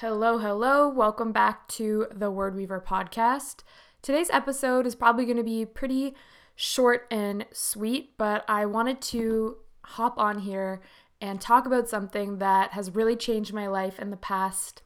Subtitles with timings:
[0.00, 0.88] Hello, hello.
[0.88, 3.56] Welcome back to the Word Weaver podcast.
[4.00, 6.14] Today's episode is probably going to be pretty
[6.56, 10.80] short and sweet, but I wanted to hop on here
[11.20, 14.80] and talk about something that has really changed my life in the past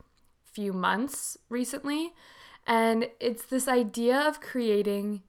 [0.50, 2.12] few months recently.
[2.66, 5.22] And it's this idea of creating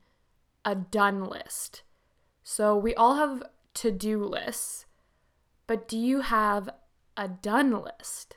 [0.66, 1.84] a done list.
[2.42, 3.44] So we all have
[3.76, 4.88] to do lists,
[5.68, 6.72] but do you have
[7.16, 8.36] a done list?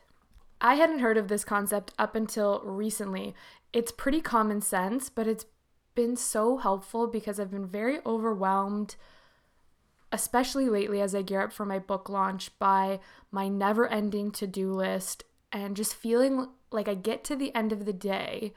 [0.60, 3.34] I hadn't heard of this concept up until recently.
[3.72, 5.46] It's pretty common sense, but it's
[5.94, 8.96] been so helpful because I've been very overwhelmed,
[10.10, 13.00] especially lately as I gear up for my book launch, by
[13.30, 17.72] my never ending to do list and just feeling like I get to the end
[17.72, 18.52] of the day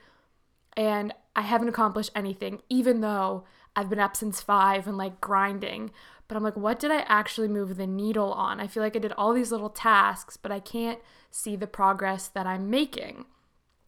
[0.76, 5.92] and I haven't accomplished anything, even though I've been up since five and like grinding.
[6.28, 8.62] But I'm like, what did I actually move the needle on?
[8.62, 12.30] I feel like I did all these little tasks, but I can't see the progress
[12.30, 13.26] that I'm making.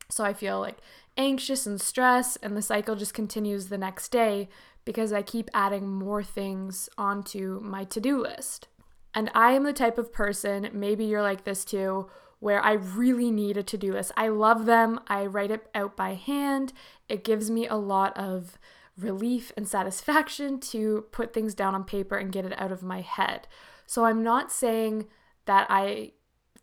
[0.09, 0.79] So I feel like
[1.17, 4.49] anxious and stressed, and the cycle just continues the next day
[4.83, 8.67] because I keep adding more things onto my to do list.
[9.15, 13.31] And I am the type of person, maybe you're like this too, where I really
[13.31, 14.11] need a to do list.
[14.17, 16.73] I love them, I write it out by hand.
[17.07, 18.57] It gives me a lot of
[18.97, 23.01] relief and satisfaction to put things down on paper and get it out of my
[23.01, 23.47] head.
[23.85, 25.07] So I'm not saying
[25.45, 26.13] that I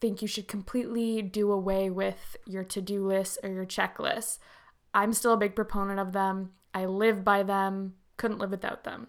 [0.00, 4.38] think you should completely do away with your to do list or your checklist.
[4.94, 6.52] I'm still a big proponent of them.
[6.72, 9.08] I live by them, couldn't live without them.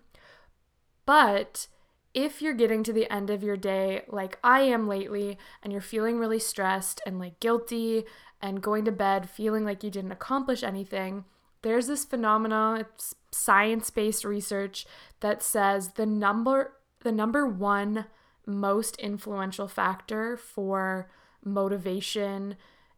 [1.06, 1.68] But
[2.14, 5.82] if you're getting to the end of your day like I am lately and you're
[5.82, 8.04] feeling really stressed and like guilty
[8.42, 11.26] and going to bed feeling like you didn't accomplish anything,
[11.62, 14.86] there's this phenomenon, it's science-based research
[15.22, 18.06] that says the number the number one
[18.46, 21.10] most influential factor for
[21.44, 22.56] motivation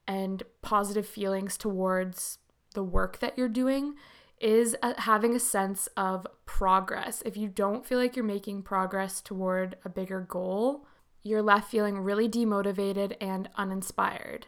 [0.07, 2.39] and positive feelings towards
[2.73, 3.93] the work that you're doing
[4.41, 7.23] is uh, having a sense of progress.
[7.25, 10.85] If you don't feel like you're making progress toward a bigger goal,
[11.21, 14.47] you're left feeling really demotivated and uninspired.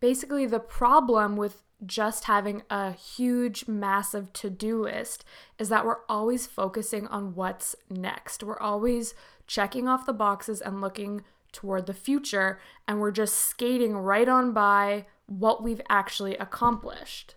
[0.00, 5.24] Basically, the problem with just having a huge, massive to do list
[5.58, 8.42] is that we're always focusing on what's next.
[8.42, 9.14] We're always
[9.46, 12.58] checking off the boxes and looking toward the future,
[12.88, 17.34] and we're just skating right on by what we've actually accomplished.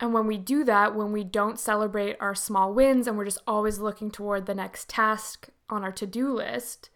[0.00, 3.42] And when we do that, when we don't celebrate our small wins and we're just
[3.46, 6.90] always looking toward the next task on our to do list,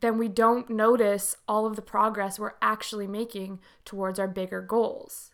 [0.00, 5.30] then we don't notice all of the progress we're actually making towards our bigger goals.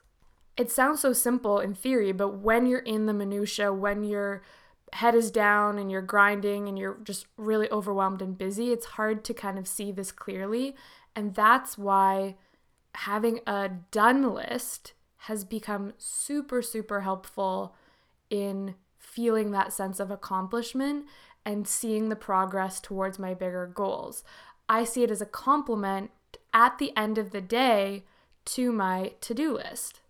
[0.56, 4.43] It sounds so simple in theory, but when you're in the minutia, when your
[4.94, 9.25] head is down and you're grinding and you're just really overwhelmed and busy, it's hard
[9.25, 10.75] to kind of see this clearly.
[11.15, 12.37] And that's why
[12.94, 17.75] having a done list has become super, super helpful
[18.31, 21.04] in feeling that sense of accomplishment
[21.44, 24.25] and seeing the progress towards my bigger goals.
[24.69, 26.10] I see it as a compliment
[26.53, 28.04] at the end of the day
[28.47, 30.00] to my to do list.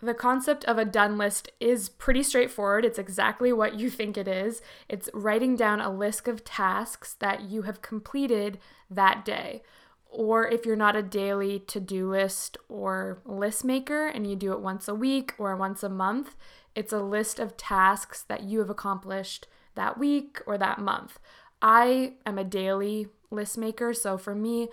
[0.00, 2.84] The concept of a done list is pretty straightforward.
[2.84, 4.62] It's exactly what you think it is.
[4.88, 8.58] It's writing down a list of tasks that you have completed
[8.88, 9.62] that day.
[10.06, 14.52] Or if you're not a daily to do list or list maker and you do
[14.52, 16.36] it once a week or once a month,
[16.76, 21.18] it's a list of tasks that you have accomplished that week or that month.
[21.60, 24.68] I am a daily list maker, so for me,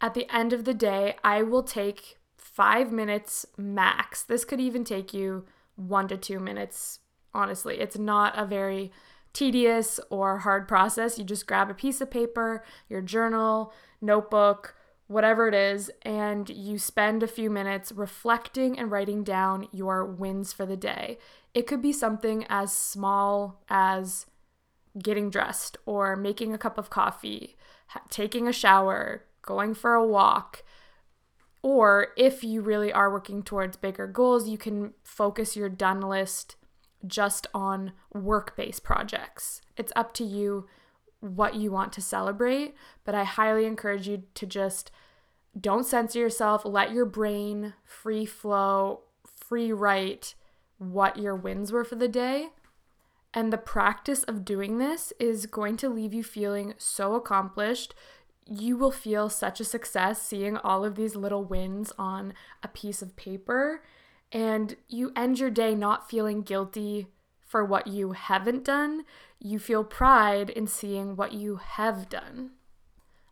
[0.00, 4.22] at the end of the day, I will take five minutes max.
[4.22, 5.44] This could even take you
[5.76, 7.00] one to two minutes,
[7.34, 7.80] honestly.
[7.80, 8.92] It's not a very
[9.32, 11.18] tedious or hard process.
[11.18, 14.74] You just grab a piece of paper, your journal, notebook,
[15.06, 20.52] whatever it is, and you spend a few minutes reflecting and writing down your wins
[20.52, 21.18] for the day.
[21.54, 24.26] It could be something as small as
[25.02, 27.56] getting dressed or making a cup of coffee,
[28.10, 30.62] taking a shower, going for a walk.
[31.62, 36.56] Or if you really are working towards bigger goals, you can focus your done list
[37.06, 39.60] just on work based projects.
[39.76, 40.66] It's up to you
[41.20, 42.74] what you want to celebrate,
[43.04, 44.90] but I highly encourage you to just
[45.58, 50.34] don't censor yourself, let your brain free flow, free write
[50.78, 52.50] what your wins were for the day.
[53.38, 57.94] And the practice of doing this is going to leave you feeling so accomplished.
[58.44, 63.00] You will feel such a success seeing all of these little wins on a piece
[63.00, 63.84] of paper.
[64.32, 67.06] And you end your day not feeling guilty
[67.46, 69.04] for what you haven't done,
[69.38, 72.50] you feel pride in seeing what you have done.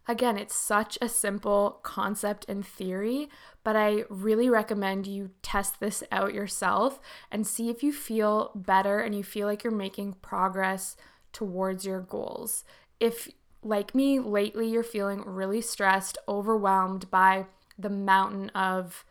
[0.09, 3.29] Again, it's such a simple concept in theory,
[3.65, 7.01] but I really recommend you test this out yourself
[7.31, 10.97] and see if you feel better and you feel like you're making progress
[11.33, 12.63] towards your goals.
[13.01, 13.29] If,
[13.63, 19.05] like me, lately you're feeling really stressed, overwhelmed by the mountain of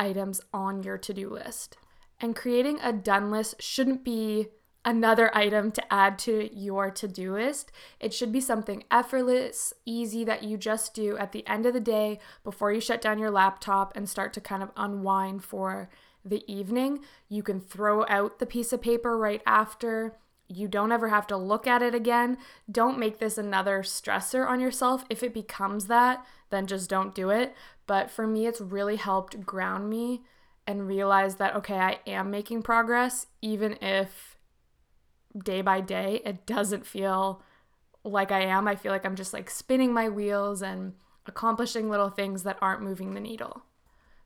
[0.00, 1.76] items on your to do list.
[2.20, 4.48] And creating a done list shouldn't be
[4.84, 7.70] another item to add to your to do list.
[7.98, 11.80] It should be something effortless, easy that you just do at the end of the
[11.80, 15.90] day before you shut down your laptop and start to kind of unwind for
[16.24, 17.00] the evening.
[17.28, 20.16] You can throw out the piece of paper right after.
[20.48, 22.38] You don't ever have to look at it again.
[22.70, 25.04] Don't make this another stressor on yourself.
[25.08, 27.54] If it becomes that, then just don't do it.
[27.86, 30.22] But for me, it's really helped ground me
[30.66, 34.29] and realize that, okay, I am making progress, even if
[35.38, 37.42] day by day it doesn't feel
[38.02, 38.66] like I am.
[38.66, 40.94] I feel like I'm just like spinning my wheels and
[41.26, 43.64] accomplishing little things that aren't moving the needle.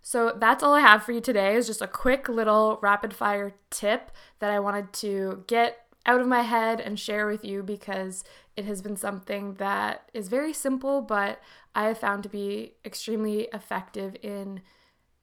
[0.00, 3.54] So that's all I have for you today is just a quick little rapid fire
[3.70, 8.22] tip that I wanted to get out of my head and share with you because
[8.56, 11.40] it has been something that is very simple, but
[11.74, 14.60] I have found to be extremely effective in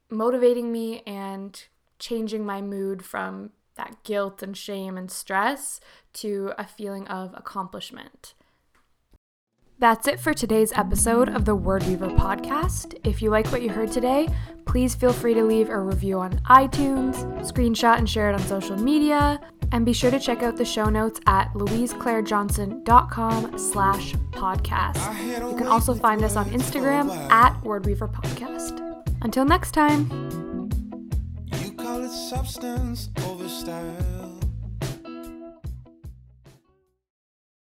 [0.10, 1.64] motivating me and
[2.00, 5.80] changing my mood from that guilt and shame and stress
[6.14, 8.34] to a feeling of accomplishment.
[9.82, 12.94] That's it for today's episode of the Word Weaver podcast.
[13.04, 14.28] If you like what you heard today,
[14.66, 18.78] please feel free to leave a review on iTunes, screenshot and share it on social
[18.78, 19.42] media,
[19.72, 25.50] and be sure to check out the show notes at louiseclairejohnson.com slash podcast.
[25.50, 28.80] You can also find us on Instagram at WordWeaver Podcast.
[29.24, 30.51] Until next time.
[32.12, 34.31] Substance over style